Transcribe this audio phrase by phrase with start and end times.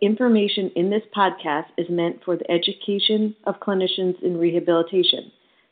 [0.00, 5.30] information in this podcast is meant for the education of clinicians in rehabilitation.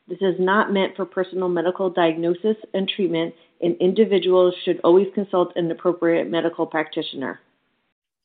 [0.08, 5.52] This is not meant for personal medical diagnosis and treatment, and individuals should always consult
[5.56, 7.40] an appropriate medical practitioner.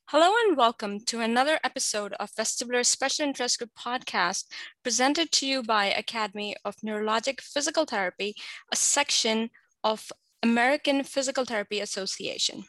[0.10, 4.46] Hello and welcome to another episode of Vestibular Special Interest Group podcast
[4.84, 8.36] presented to you by Academy of Neurologic Physical Therapy,
[8.72, 9.50] a section
[9.84, 10.12] of
[10.44, 12.66] American Physical Therapy Association.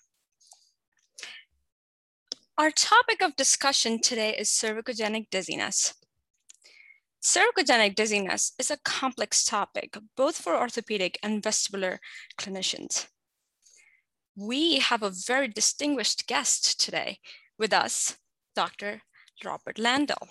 [2.59, 5.95] Our topic of discussion today is cervicogenic dizziness.
[7.23, 11.98] Cervicogenic dizziness is a complex topic, both for orthopedic and vestibular
[12.38, 13.07] clinicians
[14.34, 17.19] we have a very distinguished guest today
[17.59, 18.16] with us,
[18.55, 19.02] Dr.
[19.45, 20.29] Robert Landel.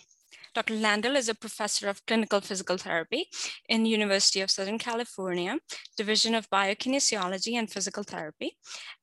[0.53, 0.73] Dr.
[0.73, 3.27] Landel is a professor of clinical physical therapy
[3.69, 5.57] in University of Southern California,
[5.95, 8.57] Division of Biokinesiology and Physical Therapy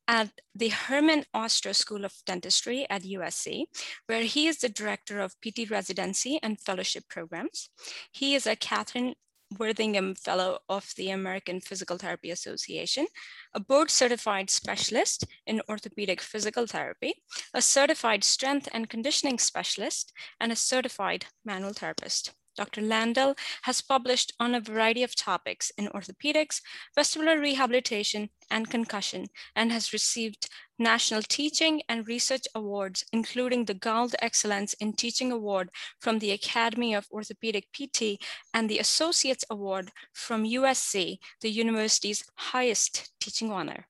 [0.06, 3.64] at the Herman Ostrow School of Dentistry at USC,
[4.06, 7.70] where he is the director of PT residency and fellowship programs.
[8.12, 9.14] He is a Katherine
[9.56, 13.06] Worthingham Fellow of the American Physical Therapy Association,
[13.54, 17.22] a board certified specialist in orthopedic physical therapy,
[17.54, 22.32] a certified strength and conditioning specialist, and a certified manual therapist.
[22.58, 22.82] Dr.
[22.82, 26.60] Landel has published on a variety of topics in orthopedics,
[26.98, 34.16] vestibular rehabilitation, and concussion, and has received national teaching and research awards, including the Gould
[34.20, 35.70] Excellence in Teaching Award
[36.00, 38.20] from the Academy of Orthopedic PT
[38.52, 43.86] and the Associates Award from USC, the university's highest teaching honor.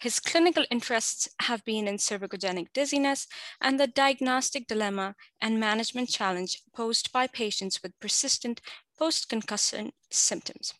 [0.00, 3.26] His clinical interests have been in cervicogenic dizziness
[3.60, 8.60] and the diagnostic dilemma and management challenge posed by patients with persistent
[8.98, 10.74] post-concussion symptoms.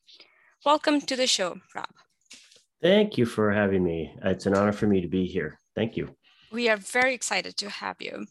[0.64, 1.88] Welcome to the show, Rob.
[2.82, 4.14] Thank you for having me.
[4.24, 5.58] It's an honor for me to be here.
[5.74, 6.16] Thank you.
[6.52, 8.26] We are very excited to have you.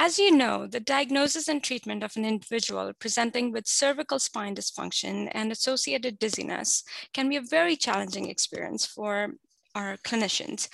[0.00, 5.28] As you know, the diagnosis and treatment of an individual presenting with cervical spine dysfunction
[5.32, 9.34] and associated dizziness can be a very challenging experience for
[9.74, 10.68] our clinicians.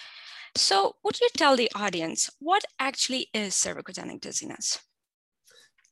[0.56, 4.81] So, would you tell the audience what actually is cervicogenic dizziness?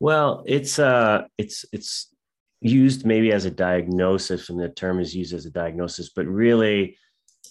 [0.01, 2.09] Well, it's uh, it's it's
[2.61, 6.99] used maybe as a diagnosis, and the term is used as a diagnosis, but really,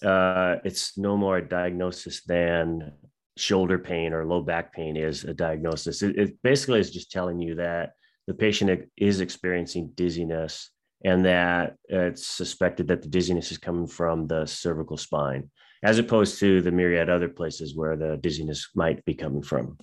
[0.03, 2.91] uh, it's no more a diagnosis than
[3.37, 6.01] shoulder pain or low back pain is a diagnosis.
[6.01, 7.91] It, it basically is just telling you that
[8.25, 10.71] the patient is experiencing dizziness
[11.03, 15.49] and that it's suspected that the dizziness is coming from the cervical spine,
[15.83, 19.77] as opposed to the myriad other places where the dizziness might be coming from.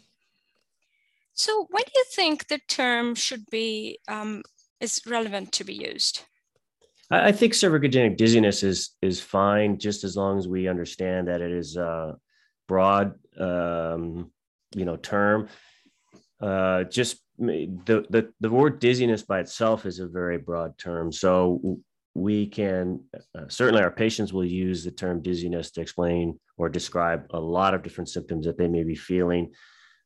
[1.35, 4.43] So, when do you think the term should be um,
[4.81, 6.23] is relevant to be used?
[7.11, 11.53] I think cervicogenic dizziness is is fine, just as long as we understand that it
[11.53, 12.17] is a
[12.67, 14.33] broad, um,
[14.75, 15.49] you know, term.
[16.41, 21.13] Uh, just the, the the word dizziness by itself is a very broad term.
[21.13, 21.79] So
[22.15, 23.01] we can
[23.37, 27.75] uh, certainly our patients will use the term dizziness to explain or describe a lot
[27.75, 29.53] of different symptoms that they may be feeling.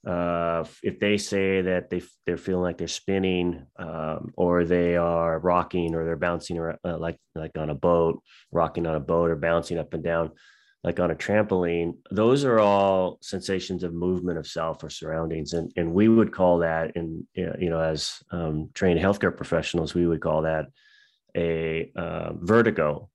[0.07, 5.39] Uh, if they say that they they're feeling like they're spinning um, or they are
[5.41, 8.23] rocking or they're bouncing around, uh, like like on a boat
[8.53, 10.31] rocking on a boat or bouncing up and down
[10.85, 15.53] like on a trampoline, those are all sensations of movement of self or surroundings.
[15.53, 20.07] And, and we would call that, in, you know, as um, trained healthcare professionals, we
[20.07, 20.67] would call that
[21.37, 23.11] a uh, vertigo.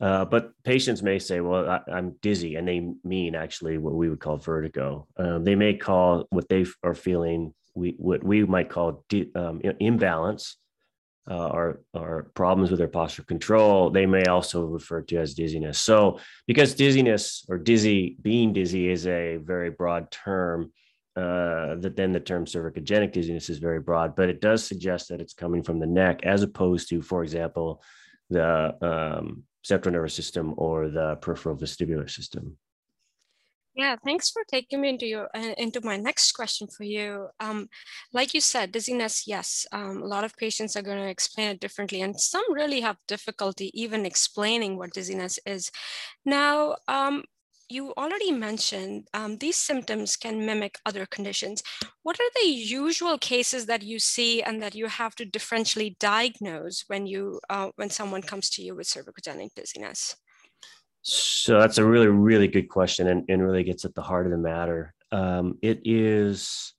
[0.00, 4.08] Uh, but patients may say, well, I, am dizzy, and they mean actually what we
[4.08, 5.08] would call vertigo.
[5.16, 9.60] Um, they may call what they are feeling, we, what we might call de- um,
[9.80, 10.56] imbalance,
[11.30, 15.78] uh, or, or problems with their posture control, they may also refer to as dizziness.
[15.78, 20.72] So, because dizziness or dizzy, being dizzy is a very broad term,
[21.16, 25.20] uh, that then the term cervicogenic dizziness is very broad, but it does suggest that
[25.20, 27.82] it's coming from the neck as opposed to, for example,
[28.30, 32.56] the um, central nervous system or the peripheral vestibular system.
[33.78, 37.28] Yeah, thanks for taking me into your uh, into my next question for you.
[37.40, 37.68] Um,
[38.12, 41.60] like you said, dizziness, yes, um, a lot of patients are going to explain it
[41.60, 45.70] differently, and some really have difficulty even explaining what dizziness is.
[46.24, 47.24] Now, um,
[47.68, 51.62] you already mentioned um, these symptoms can mimic other conditions.
[52.04, 56.84] What are the usual cases that you see and that you have to differentially diagnose
[56.88, 60.16] when you uh, when someone comes to you with cervicogenic dizziness?
[61.02, 64.32] So that's a really, really good question and, and really gets at the heart of
[64.32, 64.94] the matter.
[65.10, 66.74] Um, it is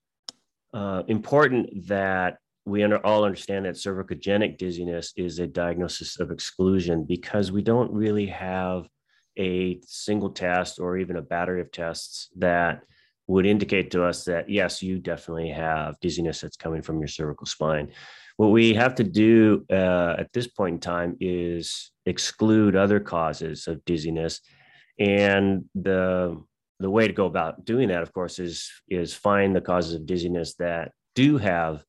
[0.74, 7.04] uh, important that we under, all understand that cervicogenic dizziness is a diagnosis of exclusion
[7.04, 8.88] because we don't really have
[9.38, 12.84] a single test or even a battery of tests that
[13.28, 17.46] would indicate to us that yes, you definitely have dizziness that's coming from your cervical
[17.46, 17.92] spine.
[18.40, 23.68] What we have to do uh, at this point in time is exclude other causes
[23.68, 24.40] of dizziness,
[24.98, 26.42] and the
[26.80, 30.06] the way to go about doing that, of course, is is find the causes of
[30.06, 31.84] dizziness that do have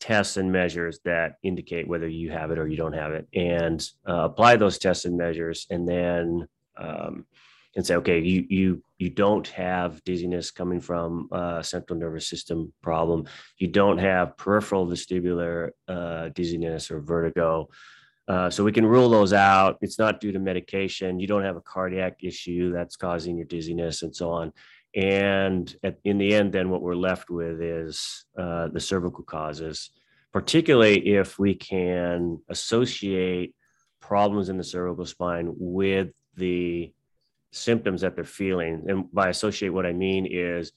[0.00, 3.88] tests and measures that indicate whether you have it or you don't have it, and
[4.08, 7.24] uh, apply those tests and measures, and then um,
[7.76, 12.70] and say, okay, you you you don't have dizziness coming from a central nervous system
[12.82, 13.24] problem.
[13.56, 17.70] You don't have peripheral vestibular uh, dizziness or vertigo.
[18.28, 19.78] Uh, so we can rule those out.
[19.80, 21.18] It's not due to medication.
[21.18, 24.52] You don't have a cardiac issue that's causing your dizziness and so on.
[24.94, 29.92] And at, in the end, then what we're left with is uh, the cervical causes,
[30.30, 33.54] particularly if we can associate
[34.00, 36.92] problems in the cervical spine with the
[37.52, 38.84] symptoms that they're feeling.
[38.88, 40.72] And by associate, what I mean is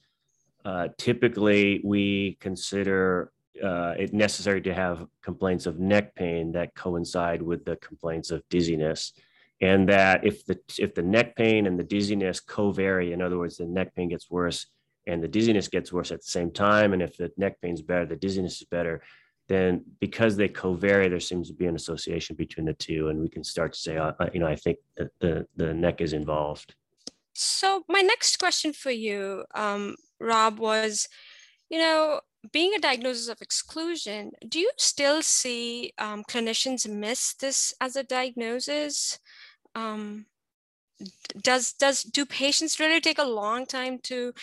[0.65, 3.31] uh, typically we consider
[3.63, 8.43] uh, it necessary to have complaints of neck pain that coincide with the complaints of
[8.49, 9.13] dizziness.
[9.61, 13.57] And that if the if the neck pain and the dizziness co-vary, in other words,
[13.57, 14.65] the neck pain gets worse
[15.05, 17.81] and the dizziness gets worse at the same time, and if the neck pain is
[17.81, 19.01] better, the dizziness is better,
[19.47, 23.29] then because they co-vary, there seems to be an association between the two, and we
[23.29, 26.13] can start to say, uh, uh, you know, I think that the the neck is
[26.13, 26.75] involved.
[27.33, 31.09] So my next question for you, um, Rob, was,
[31.69, 37.73] you know, being a diagnosis of exclusion, do you still see um, clinicians miss this
[37.81, 39.19] as a diagnosis?
[39.75, 40.27] Um,
[41.41, 44.33] does does do patients really take a long time to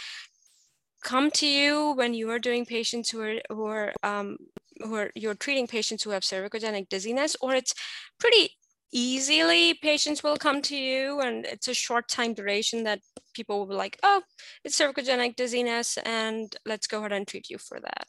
[1.02, 4.36] come to you when you are doing patients who are who are um,
[4.82, 7.74] who are you're treating patients who have cervicogenic dizziness, or it's
[8.18, 8.50] pretty
[8.92, 13.00] easily patients will come to you and it's a short time duration that
[13.34, 14.22] people will be like, oh,
[14.64, 18.08] it's cervicogenic dizziness and let's go ahead and treat you for that?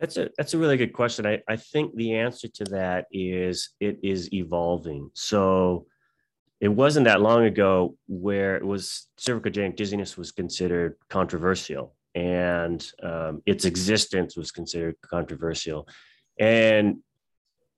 [0.00, 1.24] That's a that's a really good question.
[1.24, 5.10] I, I think the answer to that is it is evolving.
[5.14, 5.86] So
[6.60, 13.42] it wasn't that long ago where it was cervicogenic dizziness was considered controversial and um,
[13.46, 15.88] its existence was considered controversial.
[16.38, 16.98] And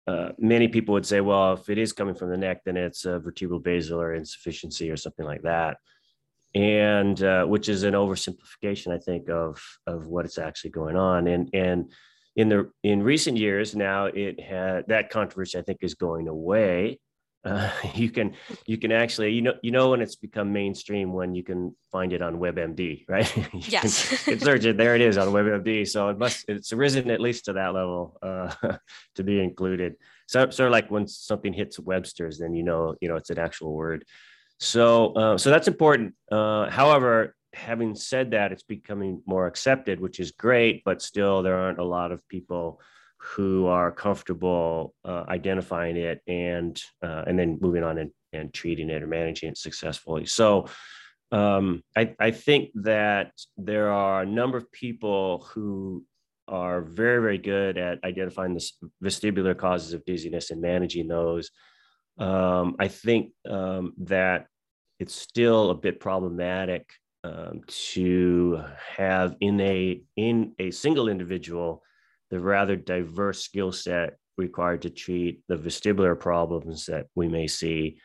[0.06, 3.05] uh, many people would say, well, if it is coming from the neck, then it's
[3.05, 5.79] a vertebral basilar insufficiency or something like that.
[6.55, 11.27] And uh, which is an oversimplification, I think, of of what is actually going on.
[11.27, 11.93] And and
[12.35, 16.99] in the in recent years now, it had that controversy, I think, is going away
[17.46, 18.34] uh, you can
[18.66, 22.12] you can actually you know you know when it's become mainstream when you can find
[22.12, 23.32] it on WebMD, right?
[23.54, 24.76] yes, can, can search it.
[24.76, 25.87] There it is on WebMD.
[25.87, 28.52] So it must it's risen at least to that level uh,
[29.14, 29.96] to be included.
[30.26, 33.38] So sort of like when something hits Webster's, then you know you know it's an
[33.38, 34.04] actual word.
[34.58, 36.14] So uh, so that's important.
[36.31, 41.56] Uh, however, having said that, it's becoming more accepted, which is great, but still there
[41.56, 42.81] aren't a lot of people
[43.19, 48.91] who are comfortable uh, identifying it and uh, and then moving on and, and treating
[48.91, 50.27] it or managing it successfully.
[50.27, 50.67] So
[51.33, 56.05] um, I, I think that there are a number of people who
[56.49, 58.71] are very very good at identifying the
[59.03, 61.51] vestibular causes of dizziness and managing those.
[62.19, 64.47] Um, I think um, that
[64.99, 66.89] it's still a bit problematic
[67.25, 68.63] um, to
[68.97, 71.82] have in a in a single individual
[72.31, 77.99] the rather diverse skill set required to treat the vestibular problems that we may see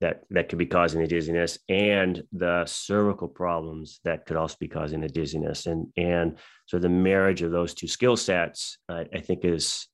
[0.00, 4.68] that that could be causing the dizziness and the cervical problems that could also be
[4.68, 5.66] causing the dizziness.
[5.66, 9.86] And and so the marriage of those two skill sets I, I think is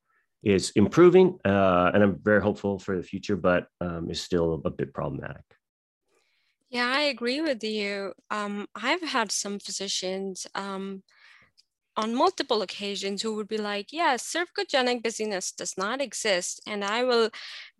[0.42, 4.70] is improving uh, and i'm very hopeful for the future but um, is still a
[4.70, 5.44] bit problematic.
[6.70, 8.14] Yeah i agree with you.
[8.30, 11.02] Um, i've had some physicians um,
[12.00, 16.60] on multiple occasions who would be like, yeah, cervicogenic dizziness does not exist.
[16.66, 17.28] And I will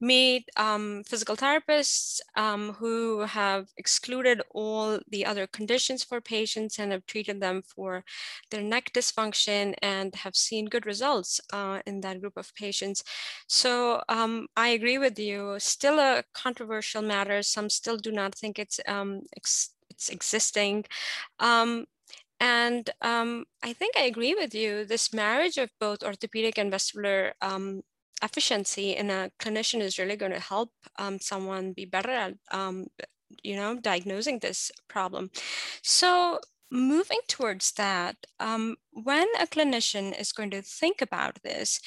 [0.01, 6.93] meet um, physical therapists um, who have excluded all the other conditions for patients and
[6.93, 8.05] have treated them for
[8.51, 13.03] their neck dysfunction and have seen good results uh, in that group of patients.
[13.49, 15.57] So um, I agree with you.
[15.59, 17.43] Still a controversial matter.
[17.43, 20.85] Some still do not think it's um, ex- it's existing.
[22.41, 24.85] And um, I think I agree with you.
[24.85, 27.83] This marriage of both orthopedic and vestibular um,
[28.23, 32.87] efficiency in a clinician is really going to help um, someone be better at, um,
[33.43, 35.31] you know, diagnosing this problem.
[35.83, 41.81] So moving towards that, um, when a clinician is going to think about this,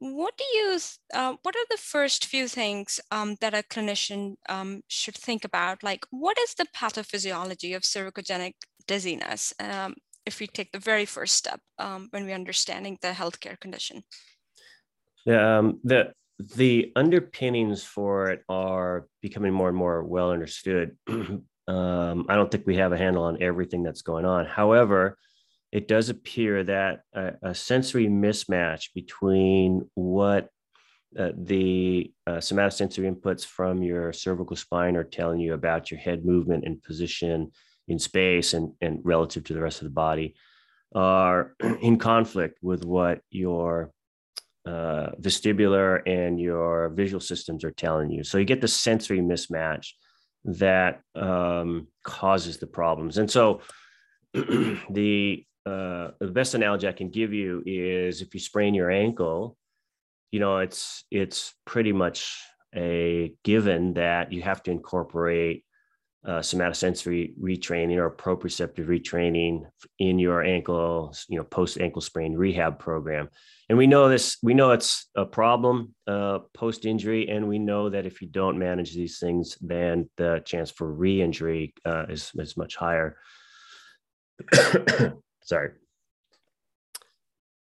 [0.00, 0.78] what do you
[1.12, 5.82] uh, what are the first few things um, that a clinician um, should think about
[5.82, 8.54] like what is the pathophysiology of cervicogenic
[8.88, 9.54] dizziness?
[9.60, 9.94] Um,
[10.26, 14.02] if we take the very first step um, when we're understanding the healthcare condition?
[15.26, 16.12] Um, the
[16.56, 20.96] the underpinnings for it are becoming more and more well understood.
[21.08, 24.46] um, I don't think we have a handle on everything that's going on.
[24.46, 25.18] However,
[25.72, 30.48] it does appear that a, a sensory mismatch between what
[31.18, 36.24] uh, the uh, somatosensory inputs from your cervical spine are telling you about your head
[36.24, 37.50] movement and position
[37.88, 40.34] in space and, and relative to the rest of the body
[40.94, 43.90] are in conflict with what your
[44.66, 48.22] uh, vestibular and your visual systems are telling you.
[48.22, 49.88] So you get the sensory mismatch
[50.44, 53.18] that um, causes the problems.
[53.18, 53.60] And so
[54.34, 59.56] the uh, the best analogy I can give you is if you sprain your ankle,
[60.30, 62.38] you know it's it's pretty much
[62.74, 65.64] a given that you have to incorporate
[66.24, 69.62] uh, somatosensory retraining or proprioceptive retraining
[69.98, 73.28] in your ankle, you know, post ankle sprain rehab program.
[73.68, 77.90] And we know this, we know it's a problem uh, post injury, and we know
[77.90, 82.32] that if you don't manage these things, then the chance for re injury uh, is,
[82.34, 83.16] is much higher.
[85.42, 85.70] Sorry.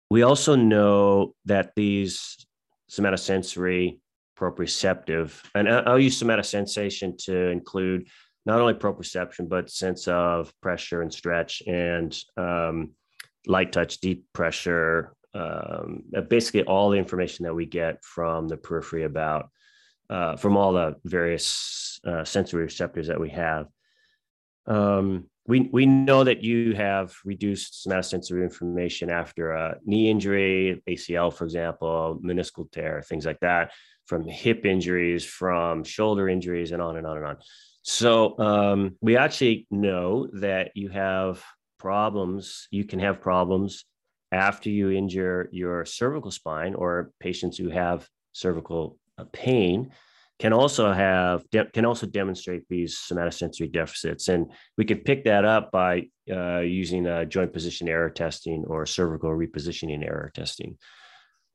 [0.10, 2.46] We also know that these
[2.92, 4.00] somatosensory
[4.38, 8.08] proprioceptive, and I'll use somatosensation to include
[8.46, 12.92] not only proprioception but sense of pressure and stretch and um,
[13.46, 19.04] light touch, deep pressure, um, basically all the information that we get from the periphery
[19.04, 19.50] about
[20.10, 23.68] uh, from all the various uh, sensory receptors that we have.
[24.68, 31.34] Um, we, we know that you have reduced somatosensory information after a knee injury, ACL,
[31.34, 33.72] for example, meniscal tear, things like that,
[34.06, 37.38] from hip injuries, from shoulder injuries, and on and on and on.
[37.84, 41.44] So um, we actually know that you have
[41.80, 42.68] problems.
[42.72, 43.86] You can have problems
[44.32, 49.92] after you injure your cervical spine, or patients who have cervical uh, pain
[50.42, 55.72] can also have can also demonstrate these somatosensory deficits, and we can pick that up
[55.72, 60.78] by uh, using a joint position error testing or cervical repositioning error testing.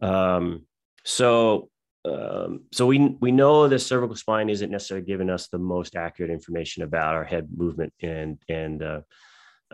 [0.00, 0.66] Um,
[1.04, 1.68] so
[2.06, 6.30] um, so we we know the cervical spine isn't necessarily giving us the most accurate
[6.30, 9.00] information about our head movement and and uh,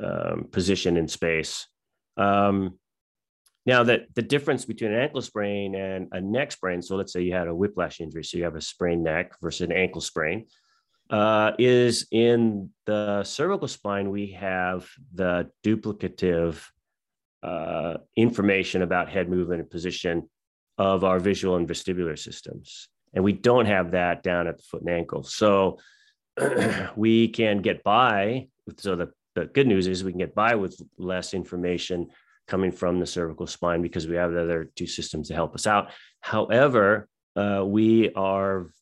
[0.02, 1.66] um, position in space.
[2.16, 2.78] Um,
[3.64, 7.22] now that the difference between an ankle sprain and a neck sprain, so let's say
[7.22, 10.46] you had a whiplash injury, so you have a sprained neck versus an ankle sprain,
[11.10, 16.64] uh, is in the cervical spine we have the duplicative
[17.42, 20.28] uh, information about head movement and position
[20.82, 22.88] of our visual and vestibular systems.
[23.14, 25.22] And we don't have that down at the foot and ankle.
[25.22, 25.78] So
[26.96, 28.48] we can get by.
[28.78, 32.08] So the, the good news is we can get by with less information
[32.48, 35.68] coming from the cervical spine because we have the other two systems to help us
[35.68, 35.92] out.
[36.20, 38.72] However, uh, we are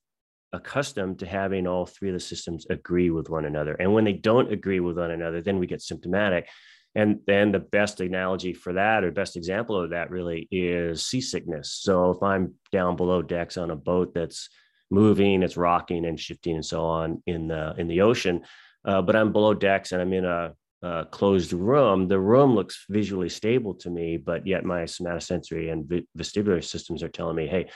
[0.54, 3.75] accustomed to having all three of the systems agree with one another.
[3.75, 6.49] And when they don't agree with one another, then we get symptomatic.
[6.94, 11.73] And then the best analogy for that, or best example of that, really is seasickness.
[11.73, 14.49] So if I'm down below decks on a boat that's
[14.90, 18.42] moving, it's rocking and shifting and so on in the in the ocean,
[18.85, 22.87] uh, but I'm below decks and I'm in a, a, closed room, the room looks
[22.88, 27.68] visually stable to me, but yet my somatosensory and vestibular systems are telling me, hey,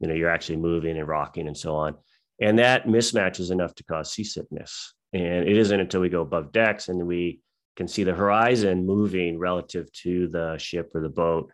[0.00, 1.96] you know, you're actually moving and rocking and so on.
[2.40, 4.94] And that mismatch is enough to cause seasickness.
[5.12, 7.40] And it isn't until we go above decks and we
[7.78, 11.50] can see the horizon moving relative to the ship or the boat.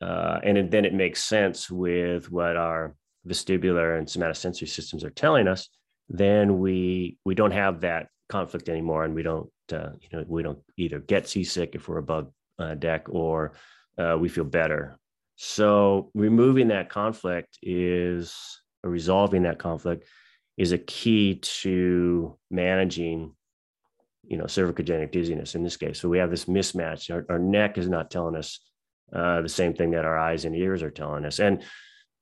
[0.00, 2.96] Uh, and then it makes sense with what our
[3.26, 5.68] vestibular and somatosensory systems are telling us.
[6.08, 10.42] Then we we don't have that conflict anymore, and we don't uh, you know we
[10.42, 13.52] don't either get seasick if we're above uh, deck or
[13.96, 14.98] uh, we feel better.
[15.36, 18.34] So removing that conflict is
[18.82, 20.04] resolving that conflict
[20.56, 23.34] is a key to managing
[24.26, 26.00] you know, cervicogenic dizziness in this case.
[26.00, 27.12] So we have this mismatch.
[27.12, 28.60] Our, our neck is not telling us
[29.12, 31.40] uh, the same thing that our eyes and ears are telling us.
[31.40, 31.62] And,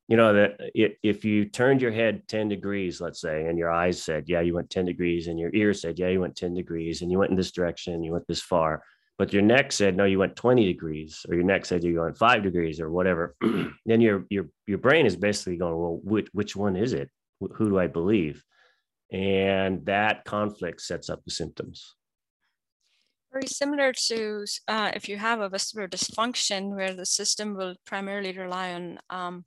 [0.08, 4.02] you know, that if you turned your head 10 degrees, let's say, and your eyes
[4.02, 7.02] said, yeah, you went 10 degrees, and your ears said, yeah, you went 10 degrees,
[7.02, 8.82] and you went in this direction, you went this far,
[9.18, 12.16] but your neck said, no, you went 20 degrees, or your neck said you went
[12.16, 13.34] five degrees or whatever,
[13.84, 17.10] then your, your, your brain is basically going, well, which, which one is it?
[17.40, 18.42] Who do I believe?
[19.10, 21.94] And that conflict sets up the symptoms.
[23.32, 28.32] Very similar to uh, if you have a vestibular dysfunction where the system will primarily
[28.32, 29.44] rely on um,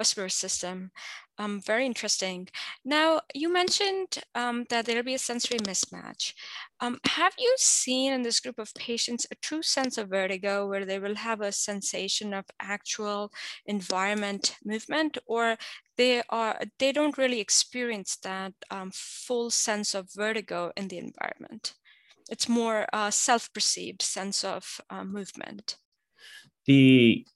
[0.00, 0.90] vestibular system.
[1.36, 2.48] Um, very interesting.
[2.84, 6.32] Now, you mentioned um, that there'll be a sensory mismatch.
[6.80, 10.84] Um, have you seen in this group of patients a true sense of vertigo where
[10.84, 13.32] they will have a sensation of actual
[13.66, 15.56] environment movement, or
[15.96, 21.74] they are they don't really experience that um, full sense of vertigo in the environment?
[22.30, 25.78] It's more a self-perceived sense of uh, movement.
[26.66, 27.26] The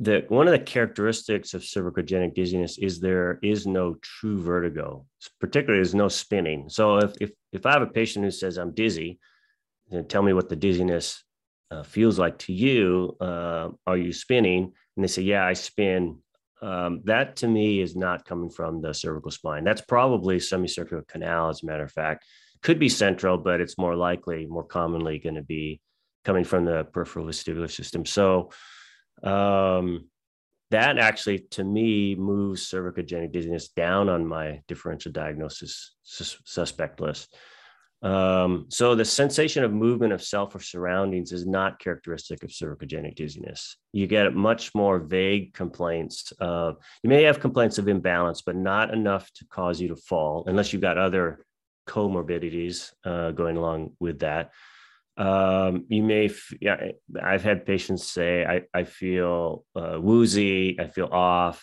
[0.00, 5.04] the one of the characteristics of cervicogenic dizziness is there is no true vertigo
[5.38, 6.68] particularly there's no spinning.
[6.68, 9.20] So if if, if i have a patient who says i'm dizzy
[9.90, 11.22] then tell me what the dizziness
[11.70, 14.72] uh, feels like to you uh, are you spinning?
[14.96, 16.18] And they say yeah i spin.
[16.62, 19.64] Um, that to me is not coming from the cervical spine.
[19.64, 22.24] That's probably semicircular canal as a matter of fact.
[22.62, 25.80] Could be central but it's more likely more commonly going to be
[26.24, 28.06] coming from the peripheral vestibular system.
[28.06, 28.50] So
[29.22, 30.06] um,
[30.70, 37.34] that actually, to me, moves cervicogenic dizziness down on my differential diagnosis sus- suspect list.
[38.02, 43.14] Um, so the sensation of movement of self or surroundings is not characteristic of cervicogenic
[43.14, 43.76] dizziness.
[43.92, 46.32] You get much more vague complaints.
[46.38, 50.44] Of, you may have complaints of imbalance, but not enough to cause you to fall,
[50.46, 51.44] unless you've got other
[51.86, 54.52] comorbidities uh, going along with that
[55.20, 56.76] um, you may f- yeah
[57.22, 61.62] i've had patients say i, I feel uh, woozy i feel off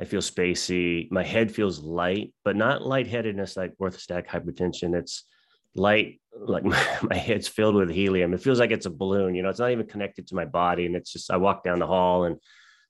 [0.00, 4.94] i feel spacey my head feels light but not lightheadedness like orthostatic hypertension.
[4.98, 5.24] It's
[5.76, 8.34] light like my, my head's filled with helium.
[8.34, 10.86] It feels like it's a balloon you know it's not even connected to my body
[10.86, 12.36] and it's just i walk down the hall and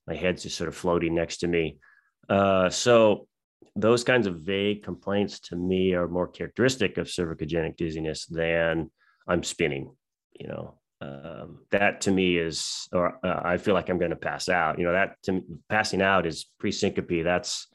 [0.07, 1.77] my head's just sort of floating next to me.
[2.27, 3.27] Uh, so
[3.75, 8.89] those kinds of vague complaints to me are more characteristic of cervicogenic dizziness than
[9.27, 9.95] I'm spinning,
[10.33, 14.15] you know, um, that to me is, or uh, I feel like I'm going to
[14.15, 14.77] pass out.
[14.77, 17.23] You know, that to me, passing out is pre-syncope.
[17.23, 17.67] That's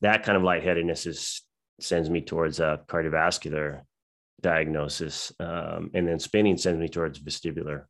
[0.00, 1.42] that kind of lightheadedness is
[1.80, 3.82] sends me towards a cardiovascular
[4.40, 7.84] diagnosis, um, and then spinning sends me towards vestibular.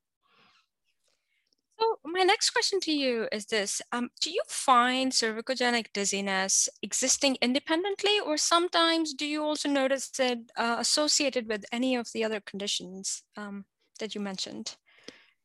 [2.05, 8.21] My next question to you is this: um, Do you find cervicogenic dizziness existing independently,
[8.25, 13.23] or sometimes do you also notice it uh, associated with any of the other conditions
[13.37, 13.65] um,
[14.01, 14.77] that you mentioned?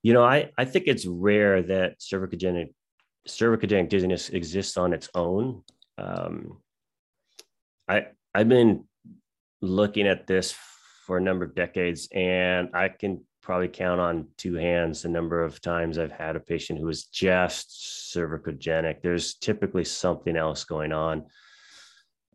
[0.03, 2.73] You know, I I think it's rare that cervicogenic
[3.27, 5.63] cervicogenic dizziness exists on its own.
[5.97, 6.59] Um,
[7.87, 8.85] I I've been
[9.61, 10.55] looking at this
[11.05, 15.43] for a number of decades, and I can probably count on two hands the number
[15.43, 19.01] of times I've had a patient who is just cervicogenic.
[19.01, 21.25] There's typically something else going on.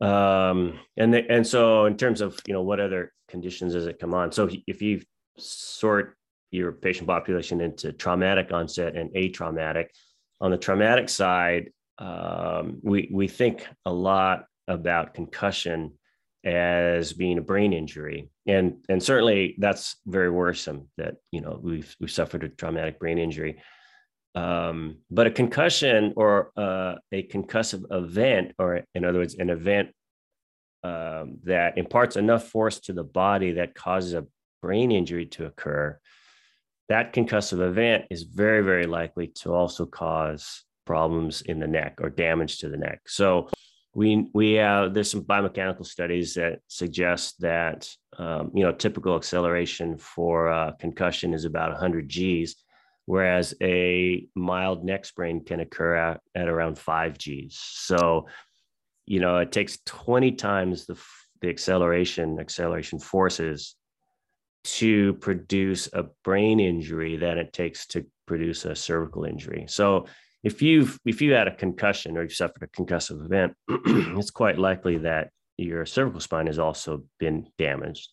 [0.00, 3.98] Um, and the, and so in terms of you know what other conditions does it
[3.98, 4.30] come on?
[4.30, 5.02] So if you
[5.38, 6.16] sort
[6.50, 9.86] your patient population into traumatic onset and atraumatic,
[10.40, 15.97] on the traumatic side, um, we we think a lot about concussion
[16.44, 18.30] as being a brain injury.
[18.46, 23.18] And and certainly that's very worrisome that you know we've we've suffered a traumatic brain
[23.18, 23.62] injury.
[24.34, 29.90] Um, but a concussion or uh, a concussive event or in other words an event
[30.84, 34.26] um, that imparts enough force to the body that causes a
[34.62, 35.98] brain injury to occur
[36.88, 42.08] that concussive event is very very likely to also cause problems in the neck or
[42.08, 43.00] damage to the neck.
[43.06, 43.50] So
[43.98, 49.98] we we have there's some biomechanical studies that suggest that um, you know typical acceleration
[49.98, 52.54] for uh, concussion is about 100 G's,
[53.06, 57.58] whereas a mild neck sprain can occur at, at around five G's.
[57.58, 58.28] So,
[59.04, 60.96] you know, it takes 20 times the
[61.40, 63.74] the acceleration acceleration forces
[64.62, 69.64] to produce a brain injury than it takes to produce a cervical injury.
[69.68, 70.06] So
[70.42, 74.58] if you've if you had a concussion or you've suffered a concussive event, it's quite
[74.58, 78.10] likely that your cervical spine has also been damaged.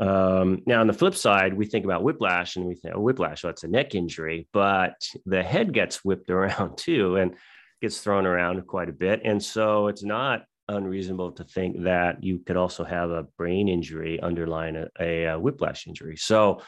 [0.00, 3.44] Um, now, on the flip side, we think about whiplash and we think, oh, whiplash,
[3.44, 7.36] well, it's a neck injury, but the head gets whipped around too and
[7.80, 9.20] gets thrown around quite a bit.
[9.24, 14.18] And so it's not unreasonable to think that you could also have a brain injury
[14.20, 16.16] underlying a, a, a whiplash injury.
[16.16, 16.62] So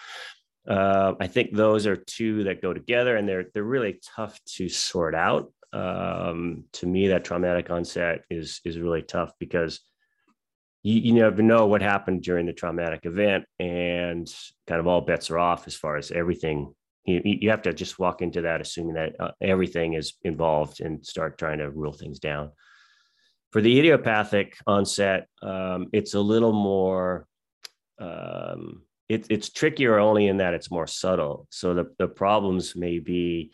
[0.68, 4.68] uh, I think those are two that go together, and they're they're really tough to
[4.68, 5.52] sort out.
[5.72, 9.80] Um, to me, that traumatic onset is is really tough because
[10.82, 14.32] you, you never know what happened during the traumatic event, and
[14.66, 16.74] kind of all bets are off as far as everything.
[17.04, 21.06] You, you have to just walk into that assuming that uh, everything is involved and
[21.06, 22.50] start trying to rule things down.
[23.52, 27.26] For the idiopathic onset, um, it's a little more
[28.00, 31.46] um, it, it's trickier only in that it's more subtle.
[31.50, 33.52] So the, the problems may be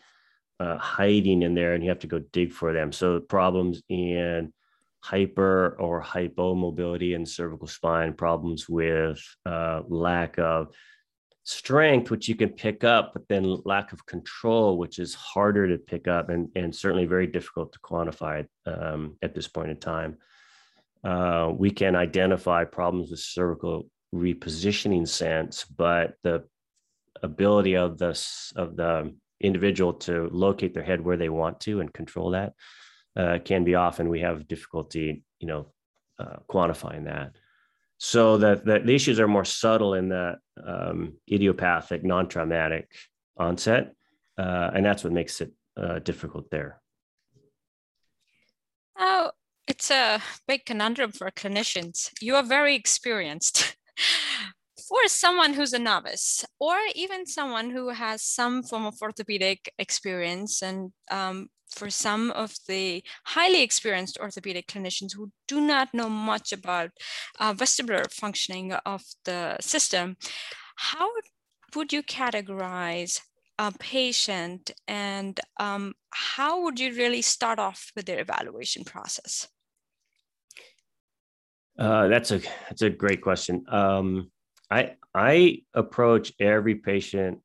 [0.59, 2.91] uh, hiding in there and you have to go dig for them.
[2.91, 4.53] So problems in
[5.01, 10.73] hyper or hypomobility in cervical spine, problems with uh, lack of
[11.43, 15.77] strength, which you can pick up, but then lack of control, which is harder to
[15.77, 20.17] pick up and, and certainly very difficult to quantify um, at this point in time.
[21.03, 26.43] Uh, we can identify problems with cervical repositioning sense, but the
[27.21, 28.09] ability of the
[28.55, 32.53] of the individual to locate their head where they want to and control that
[33.15, 35.67] uh, can be often we have difficulty, you know,
[36.19, 37.31] uh, quantifying that.
[37.97, 42.91] So that the, the, issues are more subtle in that um, idiopathic, non-traumatic
[43.37, 43.93] onset,
[44.37, 46.81] uh, and that's what makes it uh, difficult there.
[48.99, 49.31] Oh,
[49.67, 52.11] it's a big conundrum for clinicians.
[52.19, 53.77] You are very experienced.
[54.87, 60.61] For someone who's a novice or even someone who has some form of orthopedic experience
[60.61, 66.51] and um, for some of the highly experienced orthopedic clinicians who do not know much
[66.51, 66.91] about
[67.39, 70.17] uh, vestibular functioning of the system,
[70.75, 71.09] how
[71.75, 73.19] would you categorize
[73.59, 79.47] a patient and um, how would you really start off with their evaluation process?
[81.77, 83.65] Uh, that's a that's a great question.
[83.67, 84.31] Um,
[84.69, 87.39] I I approach every patient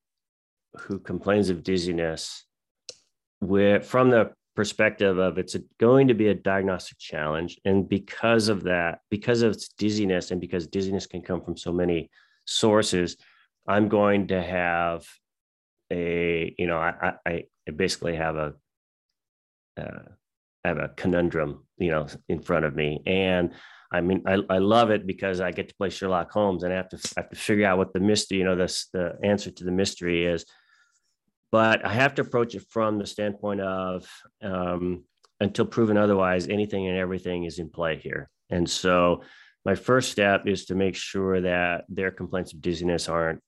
[0.80, 2.44] who complains of dizziness
[3.40, 8.48] with from the perspective of it's a, going to be a diagnostic challenge and because
[8.48, 12.10] of that because of its dizziness and because dizziness can come from so many
[12.44, 13.16] sources
[13.68, 15.06] i'm going to have
[15.92, 18.54] a you know i i, I basically have a
[19.80, 20.08] uh,
[20.64, 23.02] have a conundrum you know in front of me.
[23.06, 23.52] And
[23.90, 26.76] I mean, I, I love it because I get to play Sherlock Holmes and I
[26.76, 29.50] have to I have to figure out what the mystery, you know, this the answer
[29.50, 30.44] to the mystery is.
[31.50, 34.06] But I have to approach it from the standpoint of
[34.42, 35.04] um,
[35.40, 38.28] until proven otherwise, anything and everything is in play here.
[38.50, 39.22] And so
[39.64, 43.40] my first step is to make sure that their complaints of dizziness aren't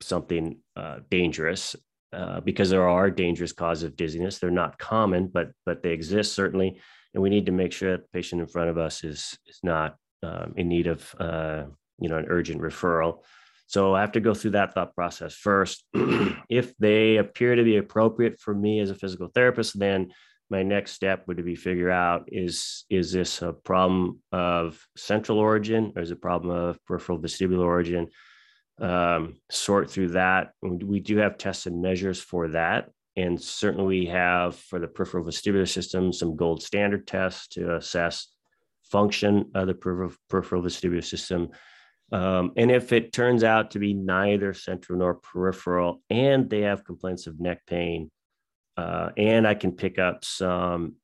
[0.00, 1.76] something uh, dangerous
[2.14, 4.38] uh, because there are dangerous causes of dizziness.
[4.38, 6.80] They're not common, but but they exist certainly,
[7.12, 9.60] and we need to make sure that the patient in front of us is is
[9.62, 11.64] not um, in need of uh,
[11.98, 13.18] you know an urgent referral.
[13.66, 15.84] So I have to go through that thought process first.
[16.48, 20.12] if they appear to be appropriate for me as a physical therapist, then
[20.50, 25.92] my next step would be figure out is is this a problem of central origin
[25.96, 28.08] or is it a problem of peripheral vestibular origin?
[28.80, 30.52] Um, sort through that.
[30.62, 32.90] We do have tests and measures for that.
[33.16, 38.28] And certainly we have for the peripheral vestibular system some gold standard tests to assess
[38.82, 41.50] function of the peripheral, vestibular system
[42.12, 46.84] um, and if it turns out to be neither central nor peripheral, and they have
[46.84, 48.10] complaints of neck pain,
[48.76, 50.94] uh, and I can pick up some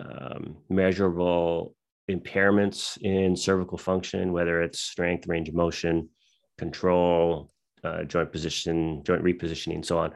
[0.00, 1.74] um, measurable
[2.10, 6.08] impairments in cervical function, whether it's strength, range of motion,
[6.58, 7.50] control,
[7.82, 10.12] uh, joint position, joint repositioning, and so on.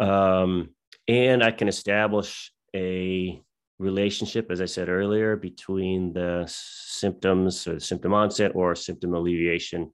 [0.00, 0.70] Um,
[1.08, 3.40] and I can establish a
[3.78, 9.92] relationship, as I said earlier, between the symptoms or the symptom onset or symptom alleviation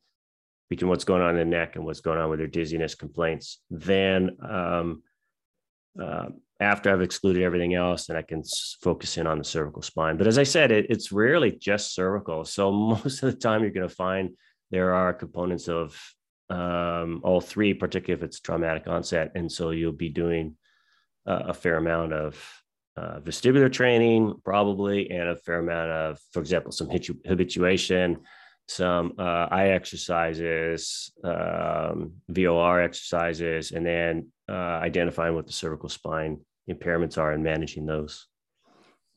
[0.68, 3.60] between what's going on in the neck and what's going on with their dizziness complaints.
[3.70, 5.02] Then, um,
[6.00, 6.26] uh,
[6.60, 8.42] after I've excluded everything else, then I can
[8.80, 10.16] focus in on the cervical spine.
[10.16, 12.44] But as I said, it, it's rarely just cervical.
[12.44, 12.70] So
[13.04, 14.30] most of the time, you're going to find
[14.70, 15.98] there are components of
[16.48, 19.32] um, all three, particularly if it's traumatic onset.
[19.34, 20.56] And so you'll be doing
[21.26, 22.62] uh, a fair amount of
[22.96, 28.18] uh, vestibular training, probably, and a fair amount of, for example, some habituation,
[28.68, 36.40] some uh, eye exercises, um, VOR exercises, and then uh, identifying what the cervical spine
[36.68, 38.26] impairments are and managing those.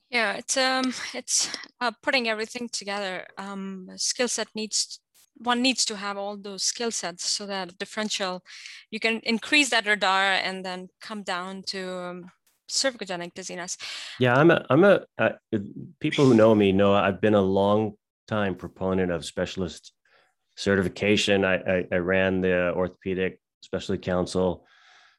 [0.09, 1.49] Yeah, it's um, it's
[1.81, 3.25] uh, putting everything together.
[3.37, 4.99] Um, skill set needs
[5.37, 8.43] one needs to have all those skill sets so that differential,
[8.91, 12.31] you can increase that radar and then come down to um,
[12.69, 13.77] cervicogenic dizziness.
[14.19, 15.29] Yeah, I'm a, I'm a, uh,
[15.99, 17.93] people who know me know I've been a long
[18.27, 19.93] time proponent of specialist
[20.55, 21.45] certification.
[21.45, 24.65] I, I, I ran the orthopedic specialty council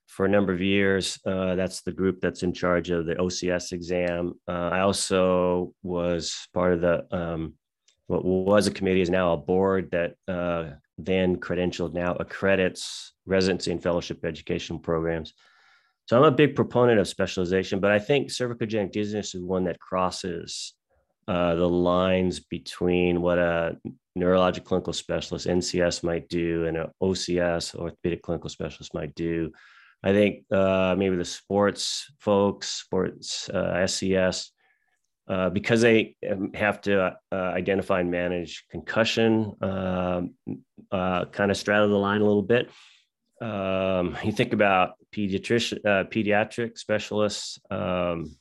[0.06, 1.18] for a number of years.
[1.26, 4.34] Uh, that's the group that's in charge of the OCS exam.
[4.46, 7.54] Uh, I also was part of the, um,
[8.06, 13.70] what was a committee is now a board that uh, then credentialed now accredits residency
[13.72, 15.32] and fellowship education programs.
[16.06, 19.80] So I'm a big proponent of specialization, but I think cervicogenic dizziness is one that
[19.80, 20.74] crosses
[21.26, 23.78] uh, the lines between what a
[24.18, 29.50] neurologic clinical specialist, NCS, might do and an OCS, orthopedic clinical specialist, might do.
[30.02, 34.50] I think uh, maybe the sports folks, sports uh, SCS,
[35.28, 40.34] uh, because they um, have to uh, identify and manage concussion, um,
[40.92, 42.70] uh, kind of straddle the line a little bit.
[43.40, 48.36] Um, you think about pediatric uh, pediatric specialists um,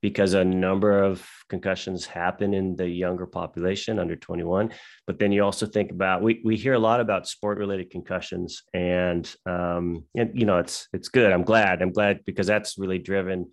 [0.00, 4.70] because a number of concussions happen in the younger population under 21
[5.06, 8.62] but then you also think about we, we hear a lot about sport related concussions
[8.74, 12.98] and um, and you know it's it's good i'm glad i'm glad because that's really
[12.98, 13.50] driven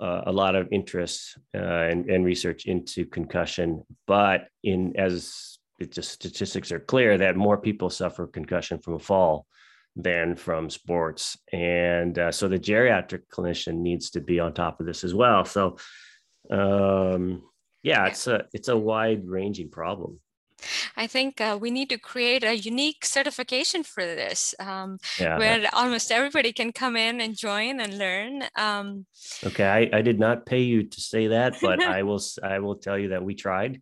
[0.00, 5.92] uh, a lot of interest uh, and, and research into concussion but in as it
[5.92, 9.46] just statistics are clear that more people suffer concussion from a fall
[9.96, 11.36] than from sports.
[11.52, 15.44] And uh, so the geriatric clinician needs to be on top of this as well.
[15.44, 15.76] So,
[16.50, 17.42] um,
[17.82, 20.20] yeah, it's a it's a wide ranging problem.
[20.96, 25.68] I think uh, we need to create a unique certification for this, um, yeah, where
[25.72, 28.44] almost everybody can come in and join and learn.
[28.56, 29.06] Um,
[29.44, 32.76] okay, I, I, did not pay you to say that, but I will I will
[32.76, 33.80] tell you that we tried,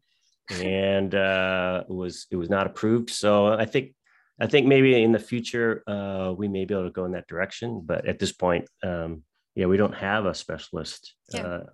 [0.50, 3.10] and uh, it was it was not approved.
[3.10, 3.94] So I think
[4.40, 7.28] I think maybe in the future uh, we may be able to go in that
[7.28, 9.22] direction, but at this point, um,
[9.54, 11.42] yeah, we don't have a specialist yeah.
[11.42, 11.64] uh,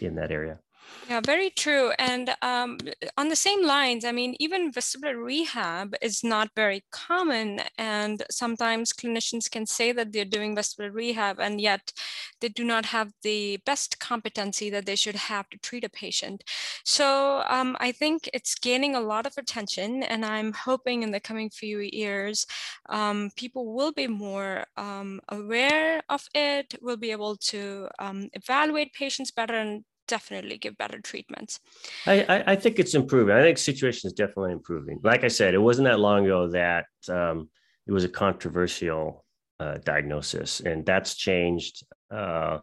[0.00, 0.58] in that area.
[1.08, 1.92] Yeah, very true.
[2.00, 2.78] And um,
[3.16, 7.60] on the same lines, I mean, even vestibular rehab is not very common.
[7.78, 11.92] And sometimes clinicians can say that they're doing vestibular rehab, and yet
[12.40, 16.42] they do not have the best competency that they should have to treat a patient.
[16.84, 20.02] So um, I think it's gaining a lot of attention.
[20.02, 22.46] And I'm hoping in the coming few years,
[22.88, 28.92] um, people will be more um, aware of it, will be able to um, evaluate
[28.92, 31.60] patients better and definitely give better treatments.
[32.06, 33.34] I, I, think it's improving.
[33.34, 35.00] I think the situation is definitely improving.
[35.02, 37.48] Like I said, it wasn't that long ago that um,
[37.86, 39.24] it was a controversial
[39.60, 41.84] uh, diagnosis, and that's changed.
[42.10, 42.58] Uh,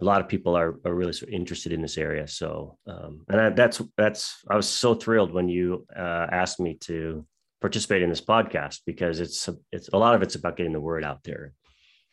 [0.00, 2.26] a lot of people are, are really interested in this area.
[2.26, 6.74] So, um, and I, that's that's I was so thrilled when you uh, asked me
[6.82, 7.26] to
[7.60, 11.04] participate in this podcast because it's it's a lot of it's about getting the word
[11.04, 11.52] out there,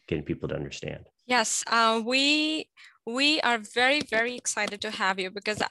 [0.08, 1.08] getting people to understand.
[1.26, 2.68] Yes, uh, we
[3.06, 5.62] we are very, very excited to have you because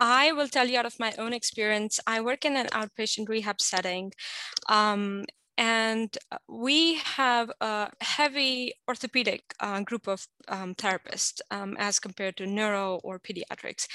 [0.00, 2.00] I will tell you out of my own experience.
[2.06, 4.12] I work in an outpatient rehab setting.
[4.68, 5.26] Um,
[5.58, 6.16] and
[6.48, 12.98] we have a heavy orthopedic uh, group of um, therapists um, as compared to neuro
[13.04, 13.86] or pediatrics.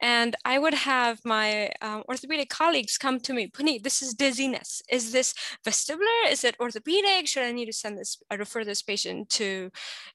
[0.00, 4.82] And I would have my um, orthopedic colleagues come to me, Puneet, this is dizziness.
[4.90, 6.30] Is this vestibular?
[6.30, 7.26] Is it orthopedic?
[7.26, 9.70] Should I need to send this, I refer this patient to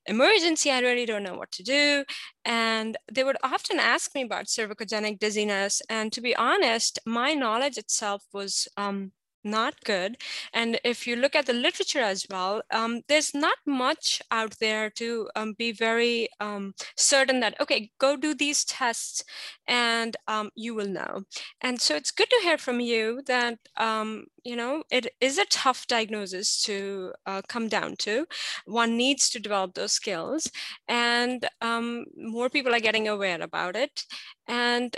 [0.06, 0.72] emergency?
[0.72, 2.04] I really don't know what to do.
[2.46, 5.82] And they would often ask me about cervicogenic dizziness.
[5.90, 9.12] And to be honest, my knowledge itself was um,
[9.44, 10.18] not good.
[10.54, 14.90] And if you look at the literature as well, um, there's not much out there
[14.92, 19.24] to um, be very um, certain that, okay, go do these tests
[19.68, 21.24] and um, you will know.
[21.62, 25.46] And so it's good to hear from you that, um, you know, it is a
[25.46, 28.26] tough diagnosis to uh, come down to.
[28.66, 30.52] One needs to develop those skills
[30.88, 34.06] and um, more people are getting aware about it.
[34.48, 34.96] And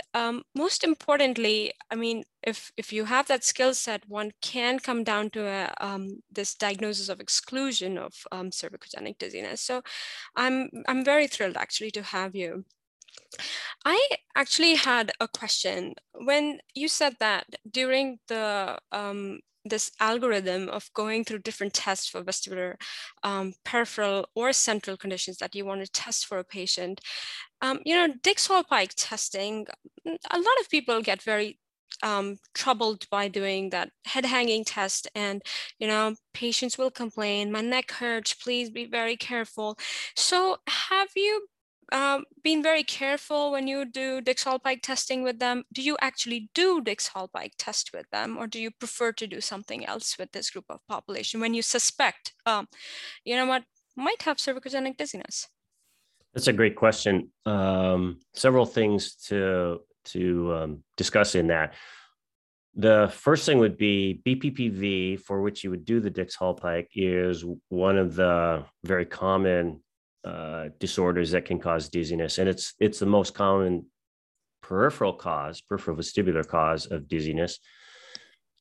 [0.54, 5.30] most importantly, I mean, if if you have that skill set, one can come down
[5.30, 9.60] to a, um, this diagnosis of exclusion of um, cervicogenic dizziness.
[9.60, 9.82] So
[10.36, 12.64] I'm I'm very thrilled actually to have you.
[13.84, 20.90] I actually had a question when you said that during the um, this algorithm of
[20.92, 22.74] going through different tests for vestibular
[23.22, 27.00] um, peripheral or central conditions that you want to test for a patient.
[27.62, 29.66] Um, you know, Dix-Hallpike testing,
[30.06, 31.58] a lot of people get very
[32.02, 35.42] um, troubled by doing that head hanging test and
[35.78, 39.78] you know patients will complain my neck hurts please be very careful
[40.16, 41.46] so have you
[41.92, 45.64] um, been very careful when you do Dix-Hallpike testing with them.
[45.72, 49.84] Do you actually do Dix-Hallpike test with them or do you prefer to do something
[49.86, 52.68] else with this group of population when you suspect um,
[53.24, 53.64] you know what
[53.96, 55.48] might have cervicogenic dizziness?
[56.34, 57.30] That's a great question.
[57.46, 61.74] Um, several things to to um, discuss in that.
[62.76, 67.96] The first thing would be BPPV, for which you would do the Dix-Hallpike, is one
[67.96, 69.80] of the very common
[70.24, 73.86] uh, disorders that can cause dizziness, and it's it's the most common
[74.62, 77.58] peripheral cause, peripheral vestibular cause of dizziness.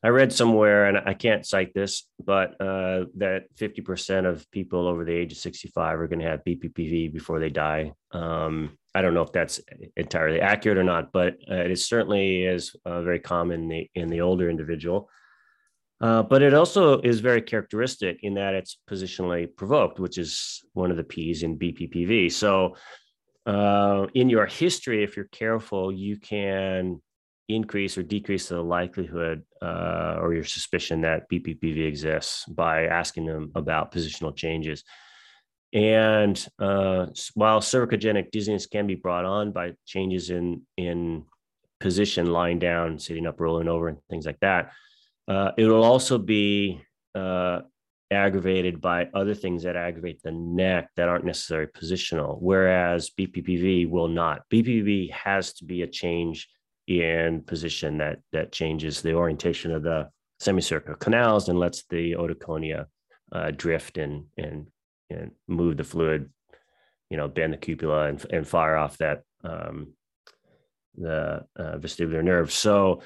[0.06, 5.06] I read somewhere, and I can't cite this, but uh, that 50% of people over
[5.06, 7.93] the age of 65 are going to have BPPV before they die.
[8.12, 9.62] Um, I don't know if that's
[9.95, 14.10] entirely accurate or not, but uh, it certainly is uh, very common in the, in
[14.10, 15.10] the older individual.
[16.03, 20.91] Uh, but it also is very characteristic in that it's positionally provoked, which is one
[20.91, 22.29] of the P's in BPPV.
[22.29, 22.75] So
[23.45, 27.01] uh, in your history, if you're careful, you can
[27.47, 33.53] increase or decrease the likelihood uh, or your suspicion that BPPV exists by asking them
[33.55, 34.83] about positional changes.
[35.71, 41.23] And uh, while cervicogenic dizziness can be brought on by changes in in
[41.79, 44.73] position, lying down, sitting up, rolling over, and things like that,
[45.27, 46.81] uh, it will also be
[47.15, 47.62] uh,
[48.12, 54.07] aggravated by other things that aggravate the neck that aren't necessarily positional, whereas BPPV will
[54.07, 54.41] not.
[54.51, 56.47] BPPV has to be a change
[56.88, 60.09] in position that that changes the orientation of the
[60.39, 62.86] semicircular canals and lets the otoconia
[63.31, 64.67] uh, drift and and
[65.09, 66.29] and move the fluid,
[67.09, 69.93] you know, bend the cupula and, and fire off that um,
[70.95, 72.51] the uh, vestibular nerve.
[72.51, 73.01] So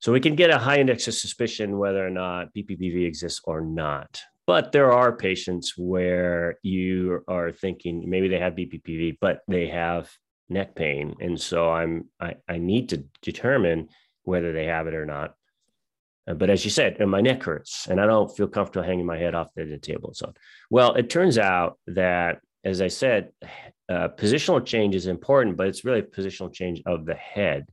[0.00, 3.60] so we can get a high index of suspicion whether or not BPPV exists or
[3.60, 4.20] not.
[4.46, 10.10] But there are patients where you are thinking maybe they have BPPV, but they have
[10.48, 13.88] neck pain, and so I'm I, I need to determine
[14.24, 15.34] whether they have it or not.
[16.26, 19.06] Uh, but as you said, and my neck hurts, and I don't feel comfortable hanging
[19.06, 20.32] my head off the table and so.
[20.70, 23.30] Well, it turns out that, as I said,
[23.88, 27.66] uh, positional change is important, but it's really positional change of the head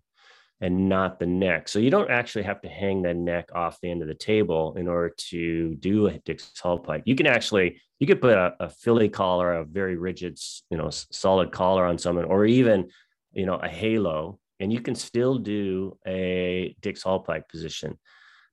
[0.59, 1.67] and not the neck.
[1.67, 4.75] So you don't actually have to hang the neck off the end of the table
[4.75, 7.03] in order to do a Dick's Dix Hallpike.
[7.05, 10.39] You can actually you could put a, a Philly collar, a very rigid,
[10.69, 12.89] you know, solid collar on someone, or even
[13.33, 17.97] you know a halo, and you can still do a Dick's Dix Hallpike position